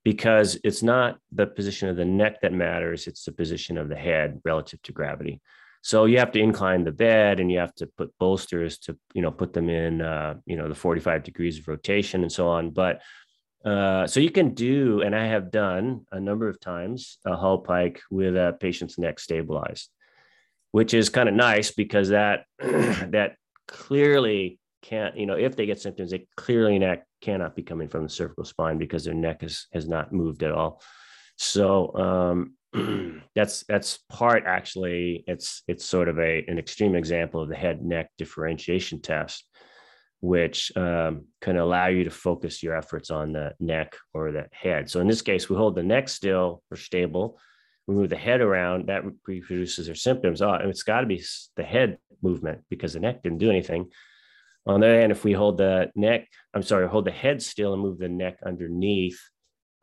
[0.03, 3.97] because it's not the position of the neck that matters; it's the position of the
[3.97, 5.41] head relative to gravity.
[5.85, 9.21] So you have to incline the bed and you have to put bolsters to, you
[9.21, 12.71] know, put them in, uh, you know, the 45 degrees of rotation and so on.
[12.71, 13.03] But
[13.67, 17.99] uh, so you can do, and I have done a number of times a Hallpike
[18.11, 19.91] with a patient's neck stabilized,
[20.73, 23.37] which is kind of nice because that that
[23.69, 28.05] clearly can't, you know, if they get symptoms, they clearly neck cannot be coming from
[28.05, 30.81] the cervical spine because their neck is, has not moved at all.
[31.37, 32.55] So um,
[33.35, 37.83] that's that's part actually it's it's sort of a an extreme example of the head
[37.83, 39.47] neck differentiation test
[40.21, 44.89] which um, can allow you to focus your efforts on the neck or the head.
[44.89, 47.39] So in this case we hold the neck still or stable.
[47.87, 50.41] We move the head around that reproduces their symptoms.
[50.41, 51.23] Oh it's got to be
[51.57, 53.91] the head movement because the neck didn't do anything.
[54.67, 57.75] On the other hand if we hold the neck i'm sorry hold the head still
[57.75, 59.21] and move the neck underneath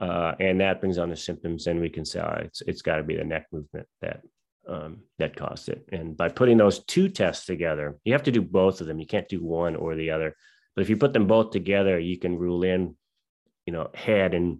[0.01, 2.97] uh, and that brings on the symptoms, and we can say oh, it's it's got
[2.97, 4.21] to be the neck movement that
[4.67, 5.87] um, that caused it.
[5.91, 8.99] And by putting those two tests together, you have to do both of them.
[8.99, 10.35] You can't do one or the other.
[10.75, 12.95] But if you put them both together, you can rule in,
[13.65, 14.59] you know, head and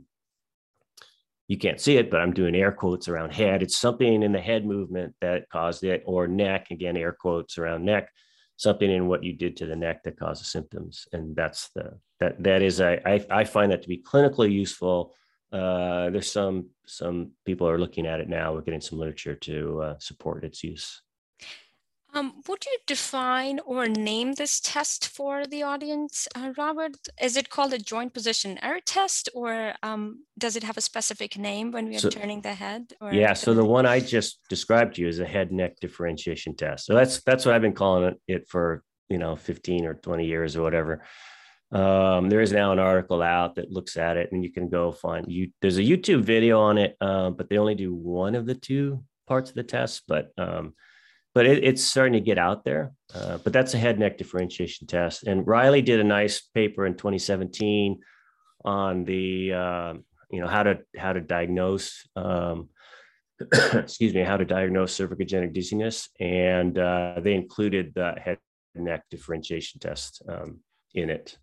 [1.47, 3.63] you can't see it, but I'm doing air quotes around head.
[3.63, 7.84] It's something in the head movement that caused it, or neck, again, air quotes around
[7.84, 8.10] neck,
[8.58, 11.08] something in what you did to the neck that causes symptoms.
[11.12, 15.15] And that's the that that is I, I find that to be clinically useful
[15.52, 18.54] uh, there's some some people are looking at it now.
[18.54, 21.02] We're getting some literature to uh, support its use.
[22.14, 26.98] Um, would you define or name this test for the audience, uh, Robert?
[27.22, 31.38] Is it called a joint position error test, or um, does it have a specific
[31.38, 32.94] name when we are so, turning the head?
[33.14, 36.86] yeah, so the one I just described to you is a head neck differentiation test.
[36.86, 40.26] So that's that's what I've been calling it, it for you know 15 or 20
[40.26, 41.04] years or whatever.
[41.72, 44.92] Um, there is now an article out that looks at it, and you can go
[44.92, 45.52] find you.
[45.62, 49.04] There's a YouTube video on it, uh, but they only do one of the two
[49.28, 50.04] parts of the test.
[50.08, 50.74] But um,
[51.34, 52.92] but it, it's starting to get out there.
[53.14, 56.96] Uh, but that's a head neck differentiation test, and Reiley did a nice paper in
[56.96, 58.02] 2017
[58.66, 59.94] on the uh,
[60.30, 62.06] you know how to how to diagnose.
[62.18, 62.70] Um,
[63.74, 68.38] excuse me, how to diagnose cervicogenic dizziness, and uh, they included the head
[68.76, 70.60] neck differentiation test um,
[70.94, 71.38] in it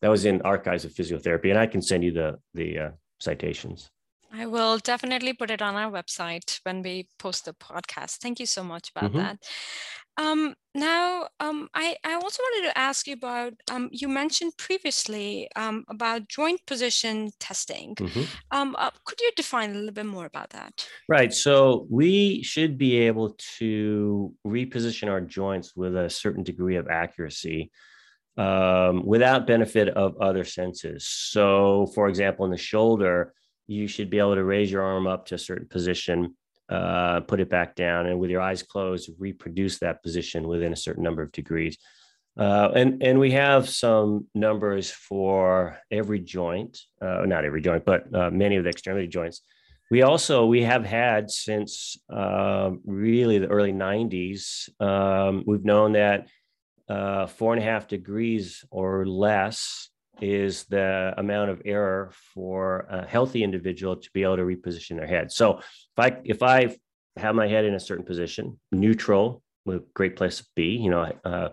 [0.00, 3.90] that was in archives of physiotherapy and i can send you the the uh, citations.
[4.32, 8.18] I will definitely put it on our website when we post the podcast.
[8.18, 9.18] Thank you so much about mm-hmm.
[9.18, 9.38] that.
[10.18, 15.48] Um, now um, I, I also wanted to ask you about um, you mentioned previously
[15.54, 17.94] um, about joint position testing.
[17.94, 18.22] Mm-hmm.
[18.50, 20.86] Um, uh, could you define a little bit more about that?
[21.08, 26.88] Right so we should be able to reposition our joints with a certain degree of
[26.88, 27.70] accuracy
[28.38, 31.04] um, without benefit of other senses.
[31.06, 33.34] So, for example, in the shoulder,
[33.66, 36.36] you should be able to raise your arm up to a certain position,
[36.68, 40.76] uh, put it back down, and with your eyes closed, reproduce that position within a
[40.76, 41.76] certain number of degrees.
[42.38, 48.14] Uh, and and we have some numbers for every joint, uh, not every joint, but
[48.14, 49.42] uh, many of the extremity joints.
[49.90, 56.28] we also we have had since uh, really the early 90s um, we've known that
[56.88, 63.06] uh, four and a half degrees or less is the amount of error for a
[63.06, 66.76] healthy individual to be able to reposition their head so if i if i
[67.16, 71.12] have my head in a certain position neutral a great place to be you know
[71.24, 71.50] uh,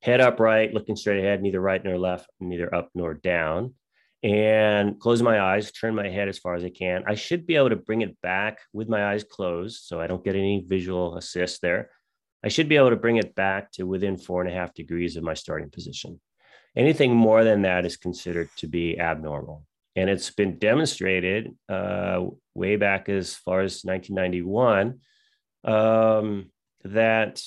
[0.00, 3.74] head upright looking straight ahead neither right nor left neither up nor down
[4.22, 7.04] and close my eyes, turn my head as far as I can.
[7.06, 10.24] I should be able to bring it back with my eyes closed so I don't
[10.24, 11.90] get any visual assist there.
[12.46, 15.16] I should be able to bring it back to within four and a half degrees
[15.16, 16.20] of my starting position.
[16.76, 19.64] Anything more than that is considered to be abnormal.
[19.96, 25.00] And it's been demonstrated uh, way back as far as 1991
[25.64, 26.52] um,
[26.84, 27.42] that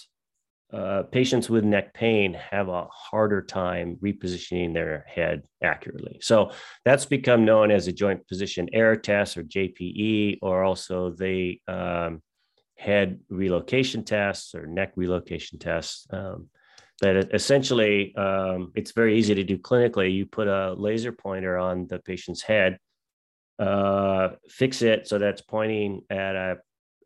[0.74, 6.20] uh, patients with neck pain have a harder time repositioning their head accurately.
[6.22, 6.52] So
[6.84, 12.22] that's become known as a joint position error test or JPE, or also the um,
[12.80, 16.08] head relocation tests or neck relocation tests.
[16.10, 16.50] Um,
[17.02, 20.14] that essentially um, it's very easy to do clinically.
[20.14, 22.78] You put a laser pointer on the patient's head,
[23.58, 26.58] uh, fix it so that's pointing at a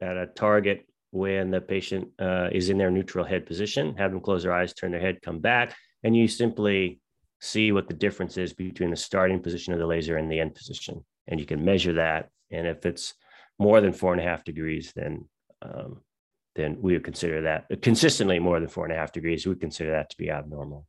[0.02, 4.20] at a target when the patient uh, is in their neutral head position, have them
[4.20, 7.00] close their eyes, turn their head, come back, and you simply
[7.40, 10.56] see what the difference is between the starting position of the laser and the end
[10.56, 11.04] position.
[11.28, 12.30] And you can measure that.
[12.52, 13.14] And if it's
[13.60, 15.26] more than four and a half degrees, then
[15.64, 16.02] um,
[16.56, 19.46] then we would consider that consistently more than four and a half degrees.
[19.46, 20.86] We would consider that to be abnormal.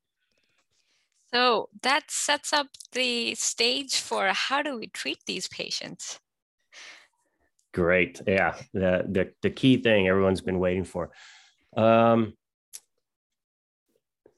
[1.32, 6.20] So that sets up the stage for how do we treat these patients?
[7.72, 8.20] Great.
[8.26, 8.54] Yeah.
[8.72, 11.10] The, the, the key thing everyone's been waiting for.
[11.76, 12.34] Um,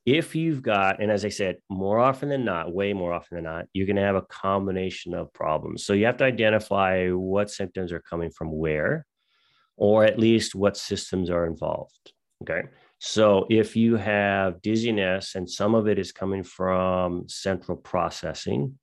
[0.06, 3.44] if you've got, and as I said, more often than not, way more often than
[3.44, 5.84] not, you're going to have a combination of problems.
[5.84, 9.04] So you have to identify what symptoms are coming from where,
[9.76, 12.12] or at least what systems are involved.
[12.42, 12.68] Okay.
[12.98, 18.78] So if you have dizziness and some of it is coming from central processing,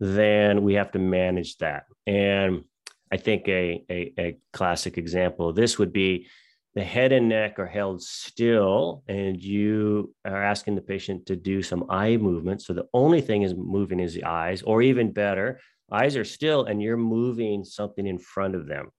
[0.00, 1.84] then we have to manage that.
[2.06, 2.64] And
[3.12, 6.28] I think a, a, a classic example of this would be
[6.74, 11.62] the head and neck are held still and you are asking the patient to do
[11.62, 15.58] some eye movement so the only thing is moving is the eyes or even better
[15.90, 18.90] eyes are still and you're moving something in front of them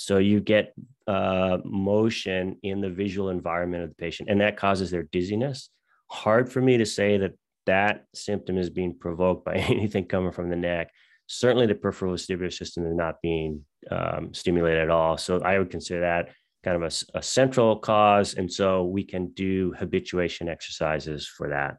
[0.00, 0.74] so you get
[1.06, 5.70] uh, motion in the visual environment of the patient and that causes their dizziness
[6.10, 7.32] hard for me to say that
[7.66, 10.90] that symptom is being provoked by anything coming from the neck
[11.28, 15.16] certainly the peripheral vestibular system is not being um, stimulated at all.
[15.16, 16.30] So I would consider that
[16.64, 18.34] kind of a, a, central cause.
[18.34, 21.76] And so we can do habituation exercises for that.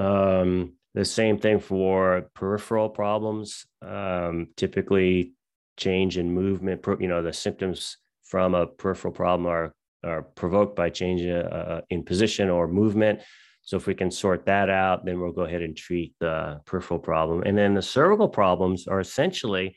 [0.00, 3.66] Um, the same thing for peripheral problems.
[3.82, 5.32] Um, typically,
[5.76, 9.74] change in movement, you know, the symptoms from a peripheral problem are,
[10.04, 13.20] are provoked by change uh, in position or movement.
[13.62, 17.00] So if we can sort that out, then we'll go ahead and treat the peripheral
[17.00, 17.42] problem.
[17.42, 19.76] And then the cervical problems are essentially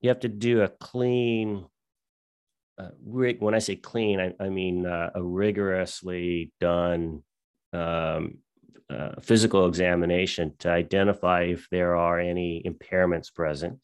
[0.00, 1.66] you have to do a clean.
[2.78, 7.22] Uh, rig- when I say clean, I, I mean uh, a rigorously done
[7.72, 8.38] um,
[8.88, 13.78] uh, physical examination to identify if there are any impairments present.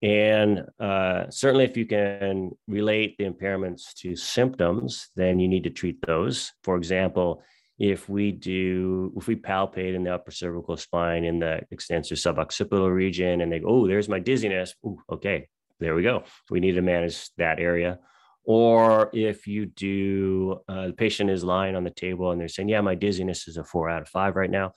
[0.00, 5.70] And uh, certainly, if you can relate the impairments to symptoms, then you need to
[5.70, 6.52] treat those.
[6.62, 7.42] For example,
[7.78, 12.92] if we do if we palpate in the upper cervical spine in the extensor suboccipital
[12.92, 14.74] region and they go oh there's my dizziness.
[14.84, 15.48] Ooh, okay
[15.80, 16.24] there we go.
[16.50, 18.00] We need to manage that area.
[18.44, 22.68] Or if you do uh, the patient is lying on the table and they're saying
[22.68, 24.72] yeah my dizziness is a four out of five right now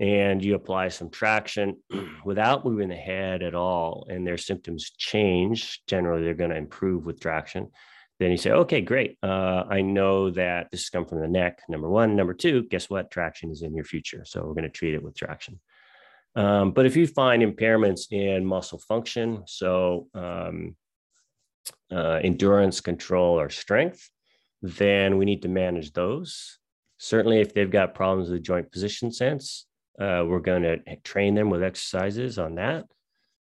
[0.00, 1.76] and you apply some traction
[2.24, 7.04] without moving the head at all and their symptoms change generally they're going to improve
[7.04, 7.68] with traction
[8.18, 9.16] then you say, okay, great.
[9.22, 11.60] Uh, I know that this has come from the neck.
[11.68, 12.16] Number one.
[12.16, 13.10] Number two, guess what?
[13.10, 14.24] Traction is in your future.
[14.24, 15.60] So we're going to treat it with traction.
[16.34, 20.76] Um, but if you find impairments in muscle function, so um,
[21.92, 24.10] uh, endurance, control, or strength,
[24.62, 26.58] then we need to manage those.
[26.98, 29.66] Certainly, if they've got problems with joint position sense,
[30.00, 32.86] uh, we're going to train them with exercises on that.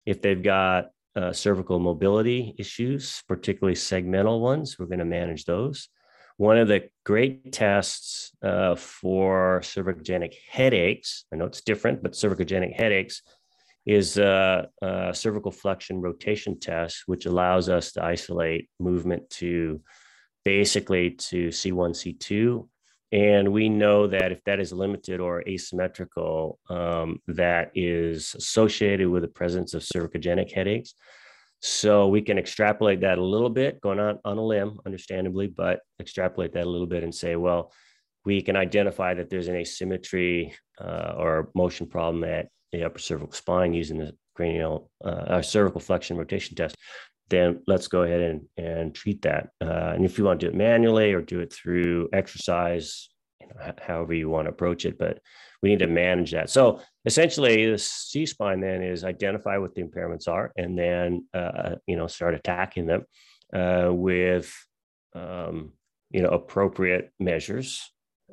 [0.05, 4.78] If they've got uh, cervical mobility issues, particularly segmental ones.
[4.78, 5.89] We're going to manage those.
[6.38, 12.76] One of the great tests uh, for cervicogenic headaches, I know it's different, but cervicogenic
[12.76, 13.24] headaches
[13.88, 19.82] is a, a cervical flexion rotation test, which allows us to isolate movement to
[20.45, 22.68] basically to C1, C2.
[23.12, 29.22] And we know that if that is limited or asymmetrical, um, that is associated with
[29.22, 30.93] the presence of cervicogenic headaches.
[31.62, 35.80] So we can extrapolate that a little bit, going on on a limb, understandably, but
[35.99, 37.72] extrapolate that a little bit and say, well,
[38.26, 43.32] we can identify that there's an asymmetry uh, or motion problem at the upper cervical
[43.32, 46.76] spine using the cranial uh, cervical flexion rotation test.
[47.30, 49.50] Then let's go ahead and, and treat that.
[49.62, 53.10] Uh, and if you want to do it manually or do it through exercise,
[53.42, 55.20] you know, however you want to approach it, but
[55.62, 56.50] we need to manage that.
[56.50, 61.76] So essentially, the C spine then is identify what the impairments are, and then uh,
[61.88, 63.06] you know start attacking them
[63.54, 64.54] uh, with
[65.16, 65.74] um,
[66.12, 67.82] you know appropriate measures.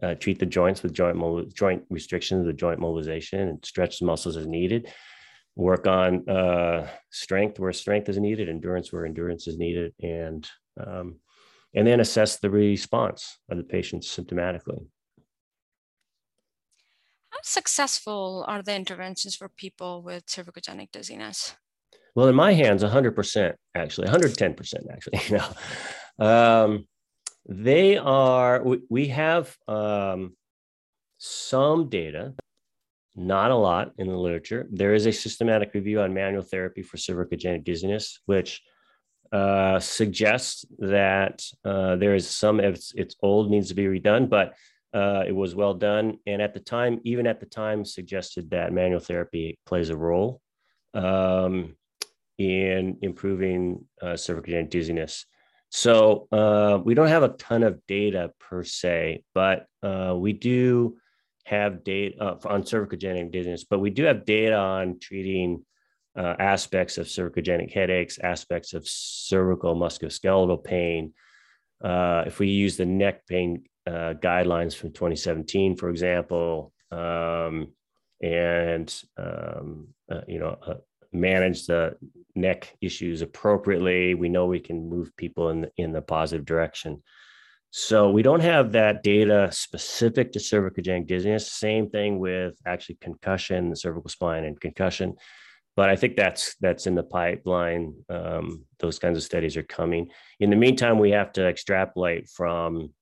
[0.02, 4.36] Uh, treat the joints with joint joint restrictions, the joint mobilization, and stretch the muscles
[4.36, 4.92] as needed.
[5.56, 10.48] Work on uh, strength where strength is needed, endurance where endurance is needed, and
[10.84, 11.20] um,
[11.74, 14.86] and then assess the response of the patient symptomatically.
[17.30, 21.56] How successful are the interventions for people with cervicogenic dizziness?
[22.14, 25.20] Well, in my hands, 100% actually, 110% actually.
[25.28, 26.88] You know, um,
[27.48, 30.36] they are, we, we have um,
[31.18, 32.34] some data,
[33.16, 34.66] not a lot in the literature.
[34.70, 38.62] There is a systematic review on manual therapy for cervicogenic dizziness, which
[39.32, 44.54] uh, suggests that uh, there is some, it's, it's old, needs to be redone, but
[44.92, 48.72] uh, it was well done, and at the time, even at the time, suggested that
[48.72, 50.40] manual therapy plays a role
[50.94, 51.74] um,
[52.38, 55.26] in improving uh, cervical dizziness.
[55.70, 60.96] So uh, we don't have a ton of data per se, but uh, we do
[61.44, 65.64] have data uh, on cervicogenic dizziness, but we do have data on treating
[66.16, 71.12] uh, aspects of cervicogenic headaches, aspects of cervical musculoskeletal pain.
[71.82, 77.68] Uh, if we use the neck pain uh, guidelines from 2017, for example, um,
[78.22, 80.74] and um, uh, you know uh,
[81.12, 81.96] manage the
[82.34, 84.14] neck issues appropriately.
[84.14, 87.02] We know we can move people in the, in the positive direction.
[87.76, 91.50] So we don't have that data specific to cervicogenic dizziness.
[91.50, 95.16] Same thing with actually concussion, the cervical spine, and concussion.
[95.74, 97.96] But I think that's that's in the pipeline.
[98.08, 100.12] Um, those kinds of studies are coming.
[100.38, 102.92] In the meantime, we have to extrapolate from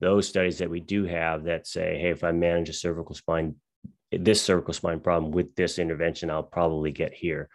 [0.00, 3.54] those studies that we do have that say, hey, if I manage a cervical spine,
[4.12, 7.48] this cervical spine problem with this intervention, I'll probably get here.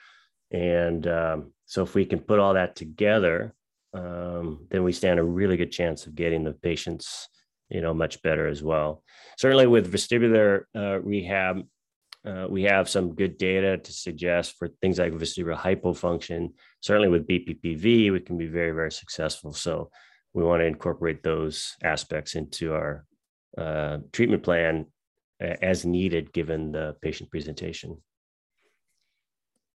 [0.49, 3.53] And um, so if we can put all that together,
[3.93, 7.27] um, then we stand a really good chance of getting the patients,
[7.69, 9.03] you know, much better as well.
[9.37, 11.63] Certainly with vestibular uh, rehab,
[12.25, 16.53] uh, we have some good data to suggest for things like vestibular hypofunction.
[16.81, 19.53] Certainly with BPPV, we can be very, very successful.
[19.53, 19.89] So
[20.33, 23.05] we want to incorporate those aspects into our
[23.57, 24.85] uh, treatment plan
[25.39, 27.97] as needed given the patient presentation.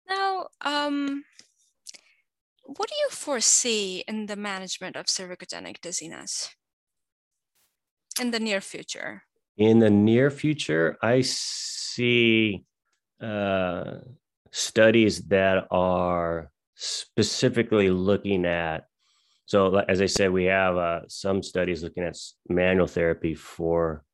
[0.09, 1.23] Now, um,
[2.77, 6.49] what do you foresee in the management of cervicogenic dizziness
[8.19, 9.23] in the near future?
[9.57, 12.63] In the near future, I see
[13.21, 13.95] uh,
[14.51, 18.85] studies that are specifically looking at
[19.51, 22.15] so, as I said, we have uh, some studies looking at
[22.47, 24.05] manual therapy for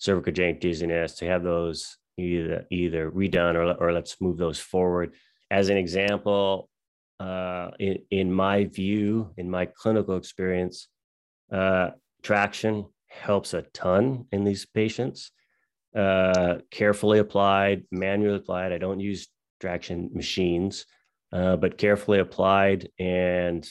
[0.00, 5.12] cervicogenic dizziness to have those either either redone or, or let's move those forward.
[5.50, 6.70] As an example,
[7.20, 10.88] uh, in, in my view, in my clinical experience,
[11.52, 11.90] uh,
[12.22, 15.32] traction helps a ton in these patients.
[15.96, 18.72] Uh, carefully applied, manually applied.
[18.72, 19.28] I don't use
[19.60, 20.86] traction machines,
[21.32, 23.68] uh, but carefully applied and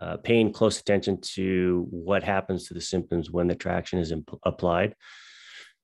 [0.00, 4.38] uh, paying close attention to what happens to the symptoms when the traction is imp-
[4.44, 4.94] applied.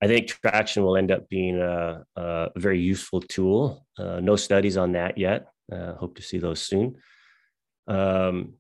[0.03, 3.87] I think traction will end up being a, a very useful tool.
[3.99, 5.47] Uh, no studies on that yet.
[5.71, 6.97] Uh, hope to see those soon.
[7.87, 8.55] Um,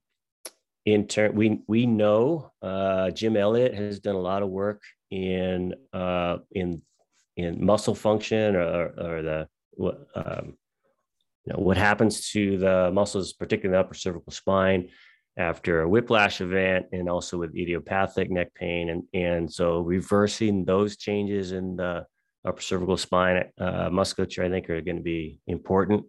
[0.86, 5.74] in turn, we we know uh, Jim Elliott has done a lot of work in
[5.92, 6.82] uh, in
[7.36, 9.48] in muscle function or, or the
[10.14, 10.56] um,
[11.44, 14.90] you know, what happens to the muscles, particularly the upper cervical spine
[15.36, 18.90] after a whiplash event and also with idiopathic neck pain.
[18.90, 22.04] And, and so reversing those changes in the
[22.44, 26.04] upper cervical spine uh, musculature, I think, are going to be important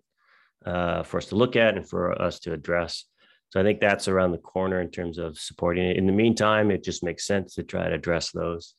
[0.66, 3.06] uh, for us to look at and for us to address.
[3.50, 5.98] So I think that's around the corner in terms of supporting it.
[5.98, 8.76] In the meantime, it just makes sense to try to address those.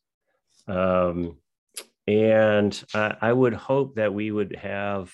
[0.66, 1.36] Um,
[2.06, 5.12] and I, I would hope that we would have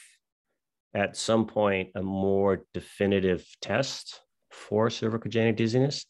[0.94, 6.06] at some point a more definitive test for cervicogenic dizziness.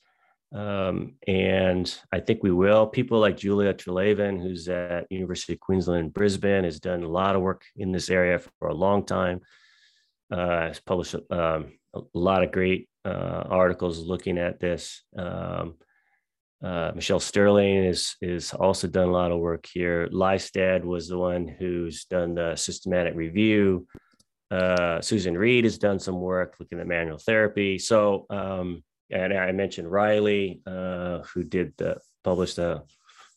[0.55, 2.87] Um, and I think we will.
[2.87, 7.37] People like Julia Treleaven, who's at University of Queensland in Brisbane, has done a lot
[7.37, 9.41] of work in this area for a long time.
[10.31, 15.03] Uh, has published um, a a lot of great uh, articles looking at this.
[15.17, 15.75] Um,
[16.63, 20.09] uh, Michele Sterling is is also done a lot of work here.
[20.13, 23.87] Lystad was the one who's done the systematic review.
[24.51, 27.79] Uh, Susan Reid has done some work looking at manual therapy.
[27.79, 32.83] So, um, and I mentioned Reiley, uh, who did the, published a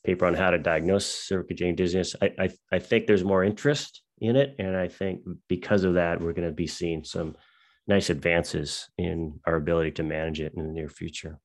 [0.06, 2.16] paper on how to diagnose cervical dizziness.
[2.22, 6.22] I, I, I think there's more interest in it, and I think because of that,
[6.22, 7.36] we're going to be seeing some
[7.88, 11.40] nice advances in our ability to manage it in the near future.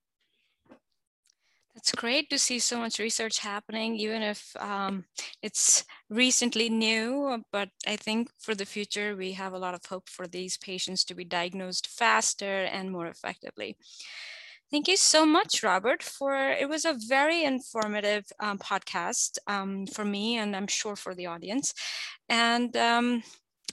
[1.75, 5.05] It's great to see so much research happening, even if um,
[5.43, 7.45] it's recently new.
[7.53, 11.05] But I think for the future, we have a lot of hope for these patients
[11.05, 13.77] to be diagnosed faster and more effectively.
[14.71, 20.05] Thank you so much, Robert, for it was a very informative um, podcast um, for
[20.05, 21.73] me, and I'm sure for the audience.
[22.29, 23.23] And um,